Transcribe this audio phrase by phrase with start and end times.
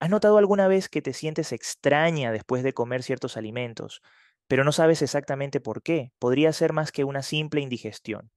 [0.00, 4.00] ¿Has notado alguna vez que te sientes extraña después de comer ciertos alimentos,
[4.48, 6.10] pero no sabes exactamente por qué?
[6.18, 8.30] Podría ser más que una simple indigestión.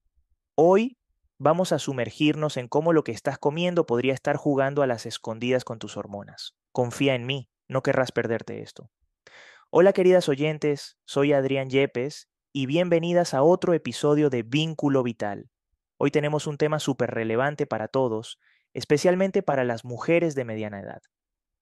[0.55, 0.97] Hoy
[1.39, 5.63] vamos a sumergirnos en cómo lo que estás comiendo podría estar jugando a las escondidas
[5.63, 6.53] con tus hormonas.
[6.73, 8.91] Confía en mí, no querrás perderte esto.
[9.69, 15.49] Hola queridas oyentes, soy Adrián Yepes y bienvenidas a otro episodio de Vínculo Vital.
[15.95, 18.37] Hoy tenemos un tema súper relevante para todos,
[18.73, 21.01] especialmente para las mujeres de mediana edad.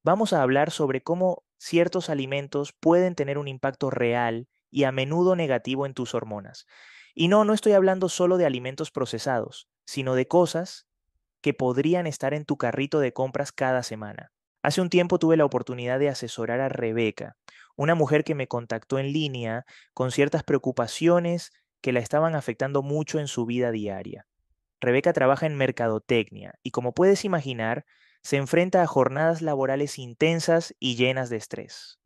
[0.03, 5.35] Vamos a hablar sobre cómo ciertos alimentos pueden tener un impacto real y a menudo
[5.35, 6.65] negativo en tus hormonas.
[7.13, 10.87] Y no, no estoy hablando solo de alimentos procesados, sino de cosas
[11.41, 14.31] que podrían estar en tu carrito de compras cada semana.
[14.63, 17.35] Hace un tiempo tuve la oportunidad de asesorar a Rebeca,
[17.75, 23.19] una mujer que me contactó en línea con ciertas preocupaciones que la estaban afectando mucho
[23.19, 24.25] en su vida diaria.
[24.79, 27.85] Rebeca trabaja en mercadotecnia y como puedes imaginar,
[28.21, 31.99] se enfrenta a jornadas laborales intensas y llenas de estrés.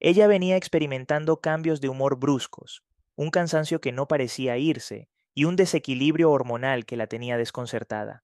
[0.00, 2.84] Ella venía experimentando cambios de humor bruscos,
[3.16, 8.22] un cansancio que no parecía irse y un desequilibrio hormonal que la tenía desconcertada.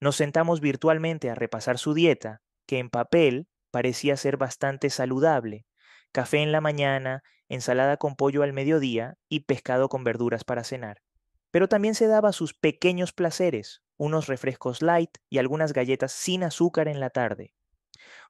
[0.00, 5.66] Nos sentamos virtualmente a repasar su dieta, que en papel parecía ser bastante saludable,
[6.10, 11.02] café en la mañana, ensalada con pollo al mediodía y pescado con verduras para cenar.
[11.50, 16.88] Pero también se daba sus pequeños placeres, unos refrescos light y algunas galletas sin azúcar
[16.88, 17.54] en la tarde.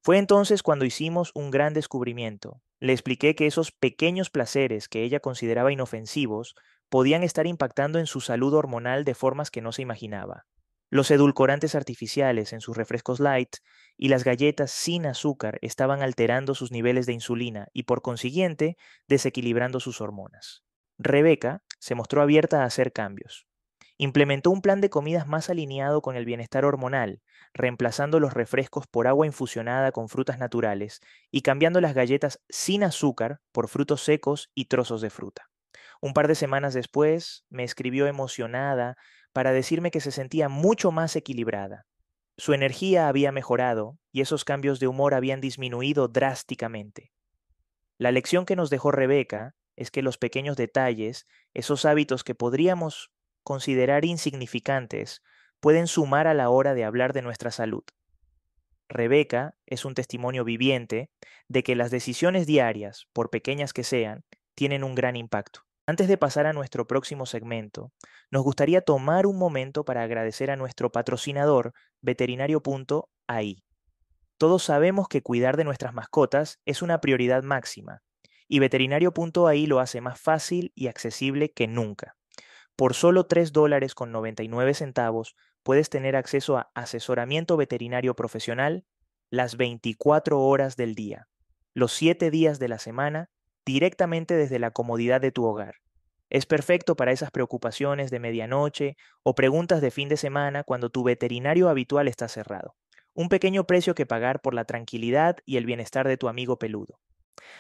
[0.03, 2.61] Fue entonces cuando hicimos un gran descubrimiento.
[2.79, 6.57] Le expliqué que esos pequeños placeres que ella consideraba inofensivos
[6.91, 10.45] podían estar impactando en su salud hormonal de formas que no se imaginaba.
[10.91, 13.57] Los edulcorantes artificiales en sus refrescos light
[13.97, 18.77] y las galletas sin azúcar estaban alterando sus niveles de insulina y por consiguiente
[19.09, 20.65] desequilibrando sus hormonas.
[20.99, 23.47] Rebeca se mostró abierta a hacer cambios.
[23.99, 27.23] Implementó un plan de comidas más alineado con el bienestar hormonal,
[27.55, 33.41] reemplazando los refrescos por agua infusionada con frutas naturales y cambiando las galletas sin azúcar
[33.53, 35.51] por frutos secos y trozos de fruta.
[36.01, 38.97] Un par de semanas después me escribió emocionada
[39.33, 41.87] para decirme que se sentía mucho más equilibrada.
[42.37, 47.13] Su energía había mejorado y esos cambios de humor habían disminuido drásticamente.
[47.99, 53.13] La lección que nos dejó Rebeca es que los pequeños detalles, esos hábitos que podríamos
[53.43, 55.23] considerar insignificantes,
[55.61, 57.85] pueden sumar a la hora de hablar de nuestra salud.
[58.89, 61.11] Rebeca es un testimonio viviente
[61.49, 65.61] de que las decisiones diarias, por pequeñas que sean, tienen un gran impacto.
[65.87, 67.93] Antes de pasar a nuestro próximo segmento,
[68.31, 73.65] nos gustaría tomar un momento para agradecer a nuestro patrocinador, veterinario.ai.
[74.39, 78.03] Todos sabemos que cuidar de nuestras mascotas es una prioridad máxima,
[78.47, 82.17] y veterinario.ai lo hace más fácil y accesible que nunca.
[82.83, 88.85] Por solo 3 dólares con 99 centavos puedes tener acceso a asesoramiento veterinario profesional
[89.31, 91.29] las 24 horas del día,
[91.75, 93.31] los 7 días de la semana
[93.65, 95.77] directamente desde la comodidad de tu hogar.
[96.29, 101.05] Es perfecto para esas preocupaciones de medianoche o preguntas de fin de semana cuando tu
[101.05, 102.75] veterinario habitual está cerrado.
[103.15, 106.99] Un pequeño precio que pagar por la tranquilidad y el bienestar de tu amigo peludo.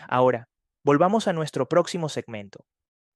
[0.08, 0.48] Ahora,
[0.82, 2.66] volvamos a nuestro próximo segmento.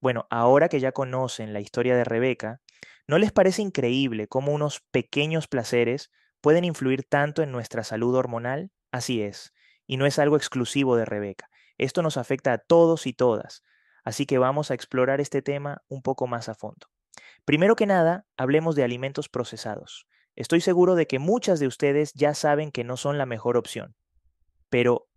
[0.06, 2.60] Bueno, ahora que ya conocen la historia de Rebeca,
[3.08, 8.70] ¿no les parece increíble cómo unos pequeños placeres pueden influir tanto en nuestra salud hormonal?
[8.92, 9.52] Así es,
[9.84, 11.50] y no es algo exclusivo de Rebeca.
[11.76, 13.64] Esto nos afecta a todos y todas,
[14.04, 16.86] así que vamos a explorar este tema un poco más a fondo.
[17.44, 20.06] Primero que nada, hablemos de alimentos procesados.
[20.36, 23.96] Estoy seguro de que muchas de ustedes ya saben que no son la mejor opción,
[24.70, 25.08] pero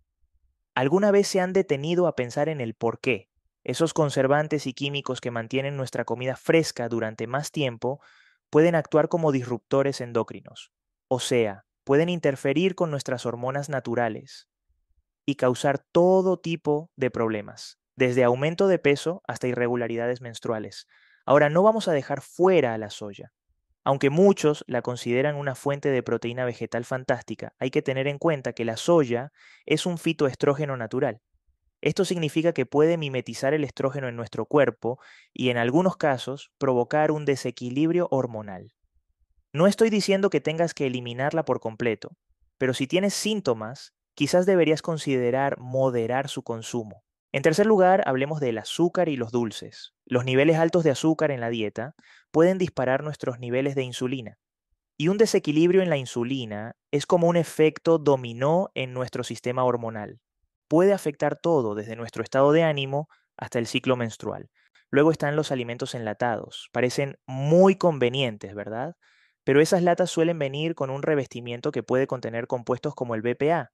[0.74, 3.29] ¿alguna vez se han detenido a pensar en el por qué?
[3.64, 8.00] Esos conservantes y químicos que mantienen nuestra comida fresca durante más tiempo
[8.48, 10.72] pueden actuar como disruptores endocrinos,
[11.08, 14.48] o sea, pueden interferir con nuestras hormonas naturales,
[15.26, 20.86] y causar todo tipo de problemas, desde aumento de peso hasta irregularidades menstruales.
[21.24, 23.32] Ahora, no vamos a dejar fuera a la soya.
[23.84, 28.52] Aunque muchos la consideran una fuente de proteína vegetal fantástica, hay que tener en cuenta
[28.52, 29.32] que la soya
[29.66, 31.20] es un fitoestrógeno natural.
[31.82, 34.98] Esto significa que puede mimetizar el estrógeno en nuestro cuerpo
[35.32, 38.74] y en algunos casos provocar un desequilibrio hormonal.
[39.52, 42.16] No estoy diciendo que tengas que eliminarla por completo,
[42.58, 47.02] pero si tienes síntomas, quizás deberías considerar moderar su consumo.
[47.32, 49.94] En tercer lugar, hablemos del azúcar y los dulces.
[50.04, 51.94] Los niveles altos de azúcar en la dieta
[52.30, 54.38] pueden disparar nuestros niveles de insulina.
[54.98, 60.20] Y un desequilibrio en la insulina es como un efecto dominó en nuestro sistema hormonal.
[60.70, 64.50] Puede afectar todo, desde nuestro estado de ánimo hasta el ciclo menstrual.
[64.88, 66.68] Luego están los alimentos enlatados.
[66.70, 68.94] Parecen muy convenientes, ¿verdad?
[69.42, 73.72] Pero esas latas suelen venir con un revestimiento que puede contener compuestos como el BPA,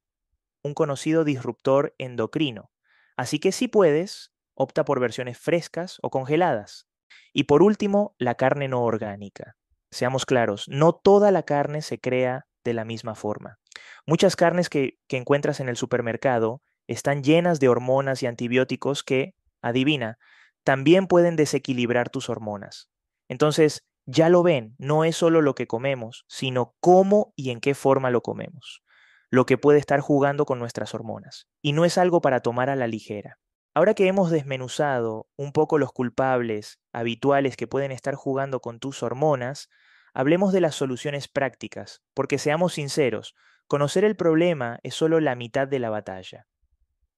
[0.63, 2.71] un conocido disruptor endocrino.
[3.15, 6.89] Así que si puedes, opta por versiones frescas o congeladas.
[7.35, 9.55] Y por último, la carne no orgánica.
[9.91, 13.59] Seamos claros, no toda la carne se crea de la misma forma.
[14.07, 20.19] Muchas carnes que, encuentras en el supermercado están llenas de hormonas y antibióticos que, adivina,
[20.65, 22.91] también pueden desequilibrar tus hormonas.
[23.29, 27.75] Entonces, ya lo ven, no es solo lo que comemos, sino cómo y en qué
[27.75, 28.83] forma lo comemos,
[29.31, 31.49] lo que puede estar jugando con nuestras hormonas.
[31.61, 33.39] Y no es algo para tomar a la ligera.
[33.75, 39.03] Ahora que hemos desmenuzado un poco los culpables habituales que pueden estar jugando con tus
[39.03, 39.69] hormonas,
[40.15, 43.35] hablemos de las soluciones prácticas, porque seamos sinceros,
[43.67, 46.47] conocer el problema es solo la mitad de la batalla.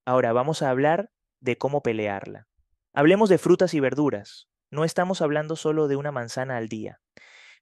[0.08, 2.48] Ahora vamos a hablar de cómo pelearla.
[2.94, 4.48] Hablemos de frutas y verduras.
[4.70, 7.02] No estamos hablando solo de una manzana al día.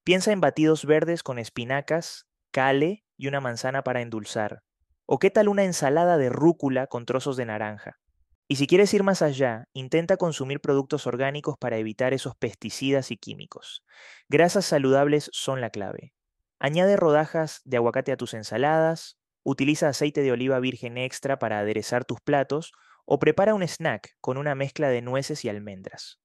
[0.04, 4.62] Piensa en batidos verdes con espinacas, cale y una manzana para endulzar.
[5.06, 7.98] ¿O qué tal una ensalada de rúcula con trozos de naranja?
[8.46, 13.16] Y si quieres ir más allá, intenta consumir productos orgánicos para evitar esos pesticidas y
[13.16, 13.82] químicos.
[14.28, 16.14] Grasas saludables son la clave.
[16.60, 19.15] Añade rodajas de aguacate a tus ensaladas,
[19.46, 22.72] utiliza aceite de oliva virgen extra para aderezar tus platos
[23.04, 26.18] o prepara un snack con una mezcla de nueces y almendras.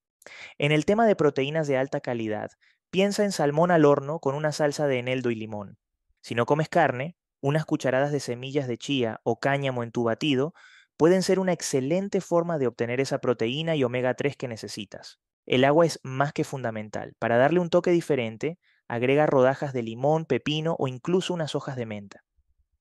[0.57, 2.49] En el tema de proteínas de alta calidad,
[2.89, 5.77] piensa en salmón al horno con una salsa de eneldo y limón.
[6.21, 10.55] Si no comes carne, unas cucharadas de semillas de chía o cáñamo en tu batido
[10.97, 15.19] pueden ser una excelente forma de obtener esa proteína y omega 3 que necesitas.
[15.45, 17.13] El agua es más que fundamental.
[17.19, 18.57] Para darle un toque diferente,
[18.87, 22.23] agrega rodajas de limón, pepino o incluso unas hojas de menta.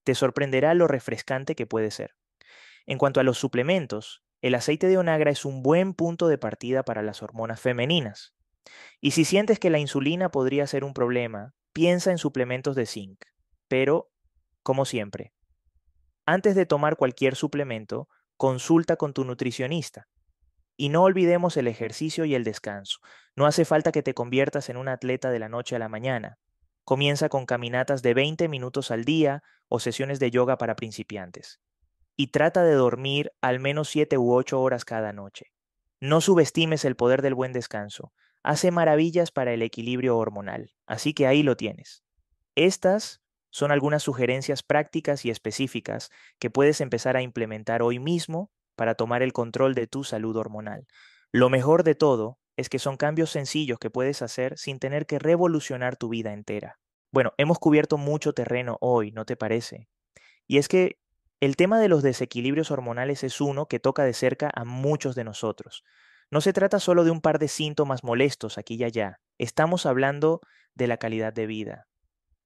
[0.05, 2.17] Te sorprenderá lo refrescante que puede ser.
[2.87, 6.82] En cuanto a los suplementos, el aceite de onagra es un buen punto de partida
[6.82, 8.35] para las hormonas femeninas.
[9.00, 13.25] Y si sientes que la insulina podría ser un problema, piensa en suplementos de zinc.
[13.69, 14.11] Pero,
[14.62, 15.32] como siempre,
[16.26, 20.08] antes de tomar cualquier suplemento, consulta con tu nutricionista.
[20.76, 23.00] Y no olvidemos el ejercicio y el descanso.
[23.37, 26.38] No hace falta que te conviertas en un atleta de la noche a la mañana.
[26.90, 31.60] Comienza con caminatas de 20 minutos al día o sesiones de yoga para principiantes.
[32.16, 35.52] Y trata de dormir al menos 7 u 8 horas cada noche.
[36.00, 38.12] No subestimes el poder del buen descanso.
[38.42, 40.72] Hace maravillas para el equilibrio hormonal.
[40.84, 42.02] Así que ahí lo tienes.
[42.56, 46.10] Estas son algunas sugerencias prácticas y específicas
[46.40, 50.88] que puedes empezar a implementar hoy mismo para tomar el control de tu salud hormonal.
[51.31, 55.18] Lo mejor de todo es que son cambios sencillos que puedes hacer sin tener que
[55.18, 56.78] revolucionar tu vida entera.
[57.10, 59.88] Bueno, hemos cubierto mucho terreno hoy, ¿no te parece?
[60.46, 60.98] Y es que
[61.40, 65.24] el tema de los desequilibrios hormonales es uno que toca de cerca a muchos de
[65.24, 65.82] nosotros.
[66.30, 70.40] No se trata solo de un par de síntomas molestos aquí y allá, estamos hablando
[70.74, 71.88] de la calidad de vida,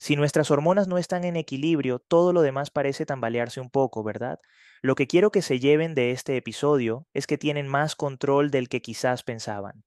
[0.05, 4.39] si nuestras hormonas no están en equilibrio, todo lo demás parece tambalearse un poco, ¿verdad?
[4.83, 8.69] Lo que quiero que se lleven de este episodio es que tienen más control del
[8.69, 9.83] que quizás pensaban.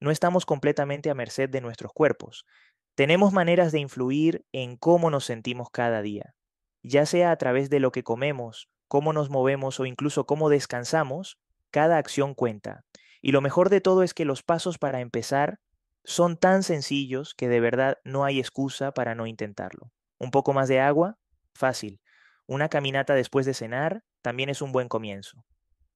[0.00, 2.46] No estamos completamente a merced de nuestros cuerpos.
[2.94, 6.34] Tenemos maneras de influir en cómo nos sentimos cada día,
[6.82, 11.38] ya sea a través de lo que comemos, cómo nos movemos o incluso cómo descansamos,
[11.70, 12.84] cada acción cuenta.
[13.22, 15.60] Y lo mejor de todo es que los pasos para empezar
[16.04, 19.92] son tan sencillos que de verdad no hay excusa para no intentarlo.
[20.18, 21.18] Un poco más de agua,
[21.54, 22.00] fácil.
[22.46, 25.44] Una caminata después de cenar también es un buen comienzo.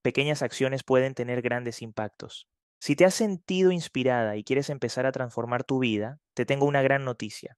[0.03, 2.47] Pequeñas acciones pueden tener grandes impactos.
[2.79, 6.83] Si te has sentido inspirada y quieres empezar a transformar tu vida, te tengo una
[6.83, 7.57] gran noticia.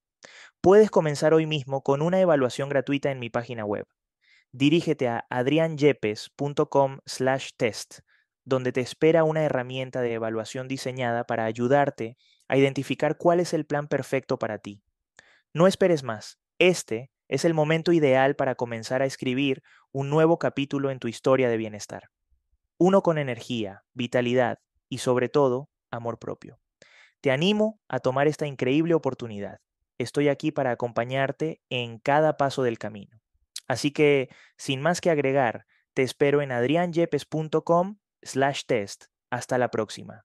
[0.60, 3.86] Puedes comenzar hoy mismo con una evaluación gratuita en mi página web.
[4.52, 7.98] Dirígete a adrianyepes.com/test,
[8.44, 12.16] donde te espera una herramienta de evaluación diseñada para ayudarte
[12.48, 14.82] a identificar cuál es el plan perfecto para ti.
[15.52, 16.38] No esperes más.
[16.58, 21.48] Este es el momento ideal para comenzar a escribir un nuevo capítulo en tu historia
[21.48, 22.10] de bienestar.
[22.78, 26.58] Uno con energía, vitalidad y sobre todo, amor propio.
[27.20, 29.58] Te animo a tomar esta increíble oportunidad.
[29.98, 33.20] Estoy aquí para acompañarte en cada paso del camino.
[33.66, 39.06] Así que, sin más que agregar, te espero en adrianyepes.com slash test.
[39.30, 40.24] Hasta la próxima.